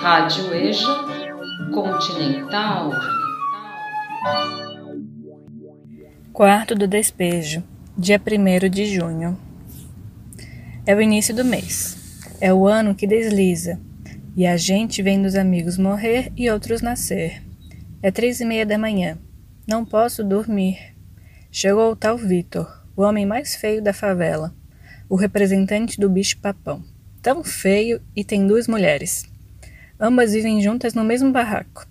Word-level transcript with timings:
Rádio 0.00 0.54
EJA 0.54 1.04
Continental. 1.74 2.90
Quarto 6.32 6.74
do 6.74 6.88
despejo, 6.88 7.62
dia 7.98 8.18
1 8.18 8.70
de 8.70 8.86
junho. 8.86 9.38
É 10.86 10.94
o 10.94 11.02
início 11.02 11.34
do 11.34 11.44
mês. 11.44 12.24
É 12.40 12.50
o 12.50 12.66
ano 12.66 12.94
que 12.94 13.06
desliza. 13.06 13.78
E 14.34 14.46
a 14.46 14.56
gente 14.56 15.02
vendo 15.02 15.26
os 15.26 15.34
amigos 15.34 15.76
morrer 15.76 16.32
e 16.34 16.50
outros 16.50 16.80
nascer. 16.80 17.42
É 18.02 18.10
três 18.10 18.40
e 18.40 18.44
meia 18.46 18.64
da 18.64 18.78
manhã. 18.78 19.18
Não 19.68 19.84
posso 19.84 20.24
dormir. 20.24 20.78
Chegou 21.52 21.92
o 21.92 21.96
tal 21.96 22.16
Vitor, 22.16 22.84
o 22.96 23.02
homem 23.02 23.26
mais 23.26 23.54
feio 23.54 23.82
da 23.82 23.92
favela, 23.92 24.54
o 25.10 25.14
representante 25.14 26.00
do 26.00 26.08
bicho-papão. 26.08 26.82
Tão 27.22 27.44
feio 27.44 28.00
e 28.16 28.24
tem 28.24 28.46
duas 28.46 28.66
mulheres. 28.66 29.24
Ambas 30.00 30.32
vivem 30.32 30.62
juntas 30.62 30.94
no 30.94 31.04
mesmo 31.04 31.30
barraco. 31.30 31.86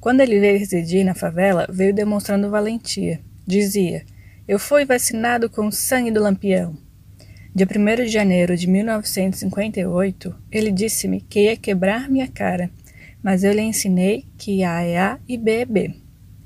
Quando 0.00 0.20
ele 0.20 0.38
veio 0.38 0.56
residir 0.56 1.04
na 1.04 1.14
favela, 1.14 1.66
veio 1.68 1.92
demonstrando 1.92 2.48
valentia. 2.48 3.20
Dizia: 3.44 4.04
Eu 4.46 4.56
fui 4.58 4.84
vacinado 4.84 5.50
com 5.50 5.66
o 5.66 5.72
sangue 5.72 6.12
do 6.12 6.22
lampião. 6.22 6.76
Dia 7.52 7.66
1 7.66 8.04
de 8.04 8.08
janeiro 8.08 8.56
de 8.56 8.68
1958, 8.68 10.32
ele 10.52 10.70
disse-me 10.70 11.22
que 11.22 11.46
ia 11.46 11.56
quebrar 11.56 12.08
minha 12.08 12.28
cara, 12.28 12.70
mas 13.20 13.42
eu 13.42 13.52
lhe 13.52 13.62
ensinei 13.62 14.26
que 14.38 14.62
A 14.62 14.82
é 14.82 14.96
A 14.96 15.18
e 15.26 15.36
B 15.36 15.50
é 15.50 15.64
B. 15.64 15.94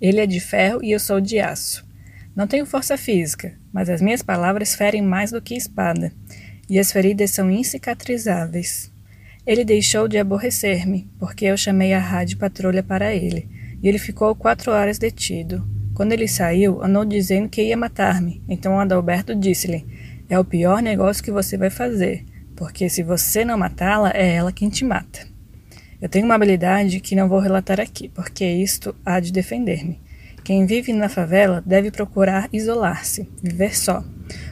Ele 0.00 0.20
é 0.20 0.26
de 0.26 0.40
ferro 0.40 0.82
e 0.82 0.92
eu 0.92 0.98
sou 0.98 1.20
de 1.20 1.38
aço. 1.38 1.86
Não 2.34 2.46
tenho 2.46 2.64
força 2.64 2.96
física, 2.96 3.52
mas 3.70 3.90
as 3.90 4.00
minhas 4.00 4.22
palavras 4.22 4.74
ferem 4.74 5.02
mais 5.02 5.30
do 5.30 5.42
que 5.42 5.54
espada, 5.54 6.10
e 6.68 6.78
as 6.78 6.92
feridas 6.92 7.30
são 7.30 7.50
incicatrizáveis. 7.50 8.90
Ele 9.46 9.64
deixou 9.64 10.08
de 10.08 10.18
aborrecer-me, 10.18 11.10
porque 11.18 11.44
eu 11.44 11.56
chamei 11.56 11.92
a 11.92 11.98
rádio 11.98 12.38
patrulha 12.38 12.82
para 12.82 13.14
ele, 13.14 13.48
e 13.82 13.88
ele 13.88 13.98
ficou 13.98 14.34
quatro 14.34 14.72
horas 14.72 14.98
detido. 14.98 15.66
Quando 15.94 16.12
ele 16.12 16.26
saiu, 16.26 16.82
andou 16.82 17.04
dizendo 17.04 17.48
que 17.48 17.62
ia 17.62 17.76
matar-me, 17.76 18.42
então 18.48 18.80
Adalberto 18.80 19.34
disse-lhe: 19.34 19.86
É 20.28 20.38
o 20.38 20.44
pior 20.44 20.82
negócio 20.82 21.22
que 21.22 21.30
você 21.30 21.56
vai 21.56 21.70
fazer, 21.70 22.24
porque 22.56 22.88
se 22.88 23.02
você 23.02 23.44
não 23.44 23.58
matá-la, 23.58 24.10
é 24.14 24.34
ela 24.34 24.52
quem 24.52 24.68
te 24.68 24.84
mata. 24.84 25.26
Eu 26.00 26.08
tenho 26.08 26.24
uma 26.24 26.34
habilidade 26.34 27.00
que 27.00 27.14
não 27.14 27.28
vou 27.28 27.38
relatar 27.38 27.80
aqui, 27.80 28.08
porque 28.08 28.44
isto 28.44 28.94
há 29.04 29.20
de 29.20 29.32
defender-me. 29.32 30.00
Quem 30.42 30.66
vive 30.66 30.92
na 30.92 31.08
favela 31.08 31.62
deve 31.64 31.90
procurar 31.90 32.48
isolar-se, 32.52 33.26
viver 33.42 33.74
só. 33.74 34.04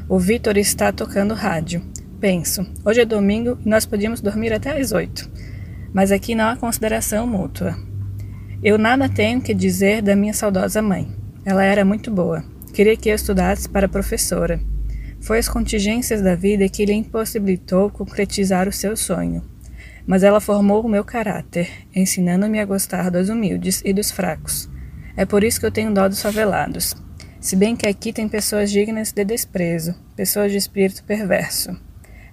O 0.08 0.18
Vitor 0.18 0.56
está 0.56 0.90
tocando 0.90 1.34
rádio. 1.34 1.82
Penso, 2.22 2.64
hoje 2.84 3.00
é 3.00 3.04
domingo 3.04 3.58
e 3.66 3.68
nós 3.68 3.84
podíamos 3.84 4.20
dormir 4.20 4.52
até 4.52 4.80
às 4.80 4.92
oito. 4.92 5.28
Mas 5.92 6.12
aqui 6.12 6.36
não 6.36 6.44
há 6.44 6.54
consideração 6.54 7.26
mútua. 7.26 7.76
Eu 8.62 8.78
nada 8.78 9.08
tenho 9.08 9.40
que 9.40 9.52
dizer 9.52 10.00
da 10.02 10.14
minha 10.14 10.32
saudosa 10.32 10.80
mãe. 10.80 11.10
Ela 11.44 11.64
era 11.64 11.84
muito 11.84 12.12
boa. 12.12 12.44
Queria 12.72 12.96
que 12.96 13.08
eu 13.08 13.16
estudasse 13.16 13.68
para 13.68 13.88
professora. 13.88 14.60
Foi 15.20 15.40
as 15.40 15.48
contingências 15.48 16.22
da 16.22 16.36
vida 16.36 16.68
que 16.68 16.84
lhe 16.84 16.92
impossibilitou 16.92 17.90
concretizar 17.90 18.68
o 18.68 18.72
seu 18.72 18.96
sonho. 18.96 19.42
Mas 20.06 20.22
ela 20.22 20.40
formou 20.40 20.80
o 20.80 20.88
meu 20.88 21.02
caráter, 21.02 21.68
ensinando-me 21.92 22.60
a 22.60 22.64
gostar 22.64 23.10
dos 23.10 23.30
humildes 23.30 23.82
e 23.84 23.92
dos 23.92 24.12
fracos. 24.12 24.70
É 25.16 25.26
por 25.26 25.42
isso 25.42 25.58
que 25.58 25.66
eu 25.66 25.72
tenho 25.72 25.92
dó 25.92 26.06
dos 26.06 26.22
favelados. 26.22 26.94
Se 27.40 27.56
bem 27.56 27.74
que 27.74 27.88
aqui 27.88 28.12
tem 28.12 28.28
pessoas 28.28 28.70
dignas 28.70 29.10
de 29.10 29.24
desprezo, 29.24 29.96
pessoas 30.14 30.52
de 30.52 30.58
espírito 30.58 31.02
perverso. 31.02 31.76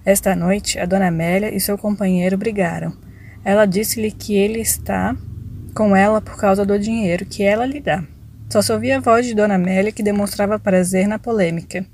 Esta 0.04 0.34
noite, 0.34 0.78
a 0.78 0.86
dona 0.86 1.08
Amélia 1.08 1.54
e 1.54 1.60
seu 1.60 1.76
companheiro 1.76 2.38
brigaram. 2.38 2.96
Ela 3.44 3.66
disse-lhe 3.66 4.10
que 4.10 4.34
ele 4.34 4.60
está 4.60 5.14
com 5.74 5.94
ela 5.94 6.20
por 6.20 6.36
causa 6.36 6.64
do 6.64 6.78
dinheiro 6.78 7.26
que 7.26 7.42
ela 7.42 7.66
lhe 7.66 7.80
dá. 7.80 8.02
Só 8.48 8.62
se 8.62 8.72
ouvia 8.72 8.96
a 8.96 9.00
voz 9.00 9.26
de 9.26 9.34
dona 9.34 9.54
Amélia 9.54 9.92
que 9.92 10.02
demonstrava 10.02 10.58
prazer 10.58 11.06
na 11.06 11.18
polêmica. 11.18 11.84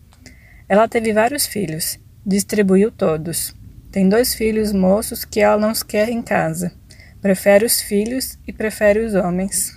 Ela 0.68 0.88
teve 0.88 1.12
vários 1.12 1.46
filhos, 1.46 1.98
distribuiu 2.24 2.90
todos. 2.90 3.54
Tem 3.90 4.08
dois 4.08 4.34
filhos 4.34 4.72
moços 4.72 5.24
que 5.24 5.40
ela 5.40 5.58
não 5.58 5.72
quer 5.86 6.08
em 6.08 6.22
casa. 6.22 6.72
Prefere 7.20 7.64
os 7.64 7.80
filhos 7.80 8.38
e 8.46 8.52
prefere 8.52 9.00
os 9.00 9.14
homens. 9.14 9.76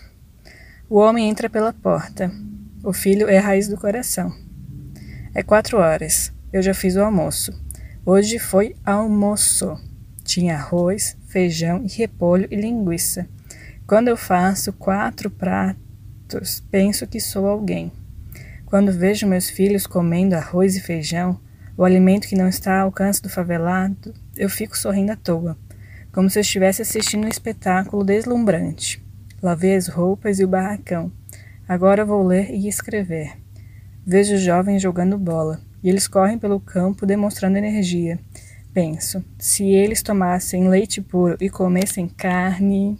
O 0.89 1.00
homem 1.00 1.29
entra 1.29 1.50
pela 1.50 1.73
porta. 1.73 2.31
O 2.84 2.94
filho 2.94 3.28
é 3.28 3.38
a 3.38 3.41
raiz 3.41 3.68
do 3.68 3.78
coração. 3.78 4.31
É 5.34 5.44
quatro 5.44 5.78
horas. 5.78 6.31
Eu 6.51 6.62
já 6.62 6.73
fiz 6.73 6.95
o 6.95 7.01
almoço. 7.01 7.69
Hoje 8.12 8.40
foi 8.40 8.75
almoço. 8.84 9.80
Tinha 10.24 10.56
arroz, 10.56 11.16
feijão 11.28 11.86
e 11.86 11.88
repolho 11.96 12.47
e 12.50 12.56
linguiça. 12.56 13.30
Quando 13.86 14.08
eu 14.08 14.18
faço 14.18 14.74
quatro 14.74 15.30
pratos, 15.30 16.64
penso 16.72 17.06
que 17.06 17.19
sou 17.19 17.46
alguém. 17.46 17.92
Quando 18.66 18.92
vejo 18.92 19.28
meus 19.28 19.48
filhos 19.48 19.86
comendo 19.86 20.34
arroz 20.34 20.75
e 20.75 20.81
feijão, 20.81 21.40
o 21.78 21.86
alimento 21.86 22.28
que 22.28 22.36
não 22.36 22.48
está 22.48 22.80
ao 22.80 22.88
alcance 22.88 23.22
do 23.22 23.30
favelado, 23.30 24.12
eu 24.36 24.50
fico 24.50 24.75
sorrindo 24.75 25.12
à 25.12 25.16
toa, 25.16 25.56
como 26.12 26.31
se 26.31 26.40
eu 26.40 26.42
estivesse 26.42 26.81
assistindo 26.81 27.25
um 27.25 27.30
espetáculo 27.30 28.03
deslumbrante. 28.03 29.06
Lavei 29.40 29.75
as 29.75 29.88
roupas 29.88 30.40
e 30.40 30.44
o 30.44 30.48
barracão. 30.48 31.12
Agora 31.68 32.03
vou 32.03 32.25
ler 32.25 32.50
e 32.50 32.68
escrever. 32.68 33.38
Vejo 34.03 34.36
jovens 34.36 34.81
jogando 34.81 35.16
bola 35.16 35.69
e 35.84 35.90
eles 35.90 36.07
correm 36.07 36.38
pelo 36.38 36.59
campo 36.59 37.06
demonstrando 37.06 37.57
energia. 37.57 38.19
Penso, 38.73 39.23
se 39.38 39.66
eles 39.66 40.01
tomassem 40.01 40.69
leite 40.69 41.01
puro 41.01 41.38
e 41.41 41.50
comessem 41.50 42.07
carne. 42.07 42.97